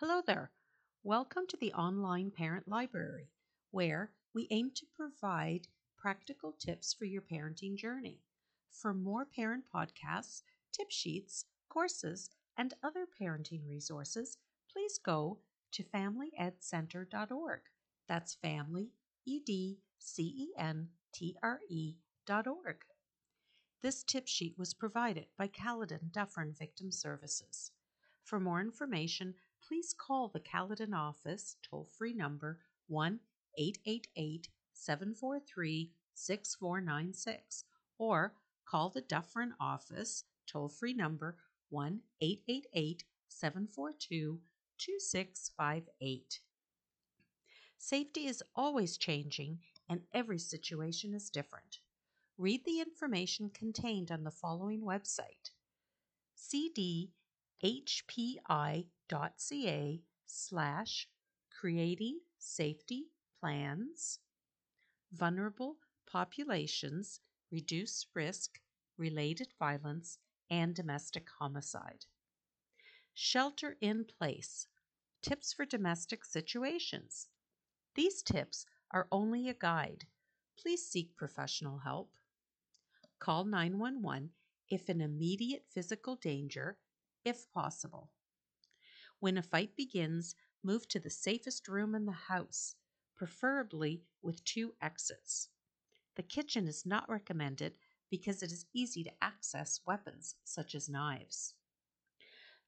Hello 0.00 0.20
there. 0.26 0.50
Welcome 1.04 1.46
to 1.48 1.56
the 1.56 1.72
online 1.72 2.30
parent 2.30 2.68
library, 2.68 3.30
where 3.70 4.10
we 4.34 4.46
aim 4.50 4.70
to 4.74 4.84
provide 4.94 5.68
practical 5.96 6.52
tips 6.52 6.92
for 6.92 7.06
your 7.06 7.22
parenting 7.22 7.78
journey. 7.78 8.20
For 8.70 8.92
more 8.92 9.24
parent 9.24 9.64
podcasts, 9.74 10.42
tip 10.70 10.90
sheets, 10.90 11.46
courses, 11.70 12.28
and 12.58 12.74
other 12.82 13.06
parenting 13.18 13.66
resources, 13.66 14.36
please 14.70 14.98
go 14.98 15.38
to 15.72 15.82
familyedcentre.org. 15.82 17.60
That's 18.06 18.34
family, 18.34 18.90
E 19.24 19.40
D 19.40 19.78
C 19.98 20.22
E 20.24 20.48
N 20.58 20.88
T 21.14 21.38
R 21.42 21.60
E 21.70 21.94
dot 22.26 22.46
org. 22.46 22.84
This 23.80 24.02
tip 24.02 24.28
sheet 24.28 24.58
was 24.58 24.74
provided 24.74 25.28
by 25.38 25.46
Caledon 25.46 26.10
Dufferin 26.12 26.52
Victim 26.52 26.92
Services. 26.92 27.70
For 28.22 28.38
more 28.38 28.60
information, 28.60 29.34
please 29.66 29.94
call 29.96 30.28
the 30.28 30.40
Caledon 30.40 30.94
office 30.94 31.56
toll 31.62 31.88
free 31.98 32.12
number 32.12 32.58
1 32.88 33.18
888 33.58 34.48
743 34.72 35.90
6496 36.14 37.64
or 37.98 38.34
call 38.64 38.90
the 38.90 39.00
Dufferin 39.00 39.54
office 39.58 40.24
toll 40.46 40.68
free 40.68 40.92
number 40.94 41.36
1 41.70 42.00
888 42.20 43.04
742 43.28 44.40
2658. 44.78 46.40
Safety 47.78 48.26
is 48.26 48.42
always 48.54 48.96
changing 48.96 49.58
and 49.88 50.02
every 50.12 50.38
situation 50.38 51.14
is 51.14 51.30
different. 51.30 51.78
Read 52.38 52.64
the 52.64 52.80
information 52.80 53.50
contained 53.50 54.10
on 54.10 54.24
the 54.24 54.30
following 54.30 54.82
website 54.82 55.50
cdhpi.ca 57.62 58.82
slash 60.26 61.08
creating 61.50 62.18
safety 62.38 63.06
plans, 63.40 64.18
vulnerable 65.12 65.76
populations, 66.10 67.20
reduce 67.50 68.06
risk, 68.14 68.60
related 68.98 69.48
violence, 69.58 70.18
and 70.50 70.74
domestic 70.74 71.28
homicide. 71.38 72.06
Shelter 73.14 73.76
in 73.80 74.04
place 74.04 74.66
tips 75.22 75.52
for 75.52 75.64
domestic 75.64 76.24
situations. 76.24 77.28
These 77.94 78.22
tips 78.22 78.66
are 78.92 79.08
only 79.10 79.48
a 79.48 79.54
guide. 79.54 80.06
Please 80.58 80.86
seek 80.86 81.16
professional 81.16 81.78
help. 81.78 82.12
Call 83.18 83.44
911 83.44 84.30
if 84.68 84.90
in 84.90 85.00
immediate 85.00 85.64
physical 85.68 86.16
danger, 86.16 86.76
if 87.26 87.50
possible. 87.50 88.08
When 89.18 89.36
a 89.36 89.42
fight 89.42 89.74
begins, 89.76 90.36
move 90.62 90.86
to 90.88 91.00
the 91.00 91.10
safest 91.10 91.66
room 91.66 91.94
in 91.96 92.06
the 92.06 92.12
house, 92.12 92.76
preferably 93.16 94.04
with 94.22 94.44
two 94.44 94.74
exits. 94.80 95.48
The 96.14 96.22
kitchen 96.22 96.68
is 96.68 96.86
not 96.86 97.10
recommended 97.10 97.74
because 98.08 98.44
it 98.44 98.52
is 98.52 98.66
easy 98.72 99.02
to 99.02 99.12
access 99.20 99.80
weapons 99.84 100.36
such 100.44 100.76
as 100.76 100.88
knives. 100.88 101.54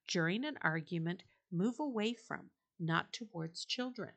During 0.09 0.45
an 0.45 0.59
argument, 0.61 1.23
move 1.53 1.79
away 1.79 2.15
from, 2.15 2.51
not 2.81 3.13
towards 3.13 3.65
children. 3.65 4.11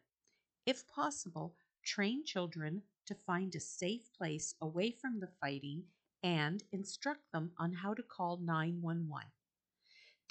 If 0.66 0.88
possible, 0.88 1.56
train 1.84 2.26
children 2.26 2.82
to 3.06 3.14
find 3.14 3.54
a 3.54 3.60
safe 3.60 4.12
place 4.18 4.56
away 4.60 4.92
from 4.92 5.20
the 5.20 5.30
fighting 5.40 5.84
and 6.24 6.64
instruct 6.72 7.32
them 7.32 7.52
on 7.60 7.74
how 7.74 7.94
to 7.94 8.02
call 8.02 8.38
911. 8.38 9.28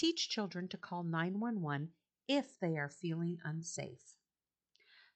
Teach 0.00 0.30
children 0.30 0.66
to 0.68 0.78
call 0.78 1.02
911 1.02 1.90
if 2.26 2.58
they 2.58 2.78
are 2.78 2.88
feeling 2.88 3.36
unsafe. 3.44 4.16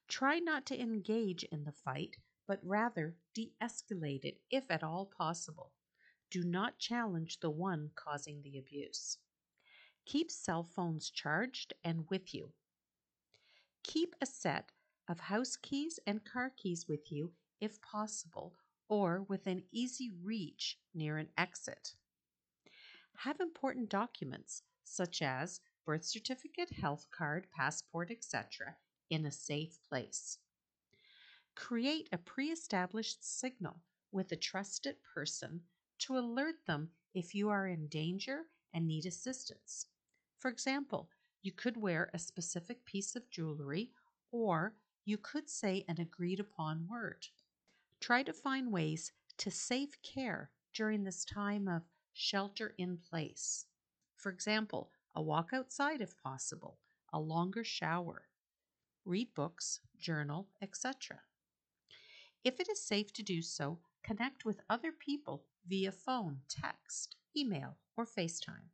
Try 0.07 0.37
not 0.37 0.67
to 0.67 0.79
engage 0.79 1.43
in 1.45 1.63
the 1.63 1.71
fight, 1.71 2.17
but 2.45 2.59
rather 2.61 3.15
de 3.33 3.51
escalate 3.59 4.23
it 4.23 4.41
if 4.51 4.69
at 4.69 4.83
all 4.83 5.07
possible. 5.07 5.71
Do 6.29 6.43
not 6.43 6.77
challenge 6.77 7.39
the 7.39 7.49
one 7.49 7.89
causing 7.95 8.43
the 8.43 8.59
abuse. 8.59 9.17
Keep 10.05 10.29
cell 10.29 10.63
phones 10.63 11.09
charged 11.09 11.73
and 11.83 12.07
with 12.11 12.35
you. 12.35 12.51
Keep 13.81 14.15
a 14.21 14.27
set 14.27 14.71
of 15.07 15.19
house 15.19 15.55
keys 15.55 15.99
and 16.05 16.23
car 16.23 16.51
keys 16.55 16.87
with 16.87 17.11
you 17.11 17.31
if 17.59 17.81
possible, 17.81 18.53
or 18.87 19.23
within 19.23 19.63
easy 19.71 20.11
reach 20.21 20.77
near 20.93 21.17
an 21.17 21.29
exit. 21.39 21.95
Have 23.19 23.39
important 23.39 23.89
documents 23.89 24.61
such 24.85 25.21
as 25.21 25.59
birth 25.85 26.05
certificate, 26.05 26.71
health 26.71 27.07
card, 27.11 27.47
passport, 27.51 28.09
etc. 28.09 28.77
in 29.09 29.25
a 29.25 29.31
safe 29.31 29.77
place. 29.87 30.39
Create 31.55 32.09
a 32.11 32.17
pre 32.17 32.51
established 32.51 33.23
signal 33.23 33.81
with 34.11 34.31
a 34.31 34.35
trusted 34.37 34.95
person 35.13 35.61
to 35.99 36.17
alert 36.17 36.65
them 36.65 36.89
if 37.13 37.35
you 37.35 37.49
are 37.49 37.67
in 37.67 37.87
danger 37.87 38.43
and 38.73 38.87
need 38.87 39.05
assistance. 39.05 39.87
For 40.37 40.49
example, 40.49 41.09
you 41.41 41.51
could 41.51 41.77
wear 41.77 42.09
a 42.13 42.19
specific 42.19 42.85
piece 42.85 43.15
of 43.15 43.29
jewelry 43.29 43.91
or 44.31 44.75
you 45.05 45.17
could 45.17 45.49
say 45.49 45.85
an 45.87 46.01
agreed 46.01 46.39
upon 46.39 46.87
word. 46.87 47.27
Try 47.99 48.23
to 48.23 48.33
find 48.33 48.71
ways 48.71 49.11
to 49.37 49.51
save 49.51 50.01
care 50.01 50.51
during 50.73 51.03
this 51.03 51.23
time 51.23 51.67
of 51.67 51.83
shelter 52.13 52.73
in 52.77 52.97
place. 52.97 53.65
For 54.15 54.31
example, 54.31 54.91
a 55.13 55.21
walk 55.21 55.51
outside 55.53 56.01
if 56.01 56.17
possible, 56.17 56.79
a 57.13 57.19
longer 57.19 57.63
shower, 57.63 58.27
read 59.05 59.33
books, 59.35 59.79
journal, 59.97 60.49
etc. 60.61 61.21
If 62.43 62.59
it 62.59 62.69
is 62.69 62.81
safe 62.85 63.13
to 63.13 63.23
do 63.23 63.41
so, 63.41 63.79
connect 64.03 64.45
with 64.45 64.61
other 64.69 64.91
people 64.91 65.45
via 65.67 65.91
phone, 65.91 66.41
text, 66.49 67.15
email, 67.35 67.77
or 67.97 68.05
FaceTime. 68.05 68.69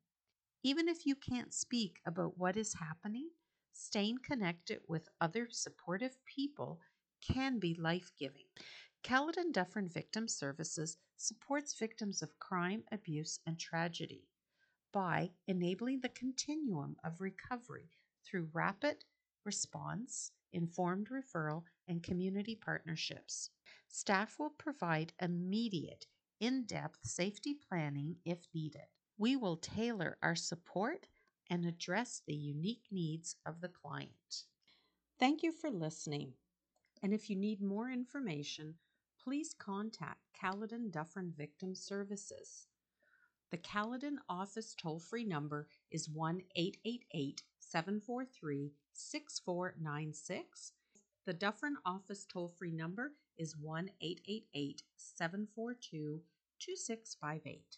Even 0.64 0.88
if 0.88 1.06
you 1.06 1.16
can't 1.16 1.54
speak 1.54 2.00
about 2.06 2.38
what 2.38 2.58
is 2.58 2.76
happening, 2.76 3.30
staying 3.74 4.18
connected 4.20 4.80
with 4.88 5.10
other 5.20 5.48
supportive 5.50 6.18
people 6.26 6.80
can 7.22 7.60
be 7.60 7.74
life 7.76 8.12
giving. 8.18 8.46
Caledon 9.04 9.52
Dufferin 9.52 9.90
Victim 9.90 10.28
Services 10.28 10.98
supports 11.18 11.78
victims 11.78 12.22
of 12.22 12.38
crime, 12.40 12.84
abuse, 12.92 13.40
and 13.46 13.60
tragedy 13.60 14.28
by 14.92 15.32
enabling 15.48 16.02
the 16.02 16.10
continuum 16.10 16.96
of 17.04 17.22
recovery 17.22 17.90
through 18.26 18.50
rapid 18.54 19.04
response, 19.46 20.32
informed 20.54 21.10
referral, 21.10 21.64
and 21.88 22.04
community 22.04 22.56
partnerships. 22.56 23.50
Staff 23.88 24.38
will 24.40 24.52
provide 24.58 25.14
immediate, 25.22 26.06
in 26.40 26.64
depth 26.64 27.00
safety 27.04 27.56
planning 27.70 28.16
if 28.26 28.48
needed. 28.54 28.88
We 29.18 29.36
will 29.36 29.58
tailor 29.58 30.18
our 30.24 30.36
support 30.36 31.08
and 31.50 31.66
address 31.66 32.22
the 32.26 32.34
unique 32.34 32.88
needs 32.92 33.36
of 33.46 33.62
the 33.62 33.70
client. 33.70 34.46
Thank 35.20 35.44
you 35.44 35.52
for 35.52 35.70
listening. 35.70 36.34
And 37.04 37.14
if 37.14 37.30
you 37.30 37.36
need 37.36 37.62
more 37.62 37.92
information, 37.92 38.76
please 39.24 39.54
contact 39.54 40.20
Caledon 40.34 40.90
Dufferin 40.90 41.32
Victim 41.38 41.76
Services. 41.76 42.68
The 43.52 43.58
Caledon 43.58 44.20
office 44.30 44.74
toll 44.74 45.00
free 45.00 45.26
number 45.26 45.68
is 45.92 46.08
1 46.08 46.42
888 46.56 47.44
743 47.60 48.72
6496. 48.94 50.72
The 51.26 51.34
Dufferin 51.34 51.76
office 51.86 52.26
toll 52.26 52.48
free 52.48 52.72
number 52.72 53.12
is 53.38 53.58
1 53.58 53.90
888 54.00 54.84
742 54.96 56.22
2658. 56.60 57.78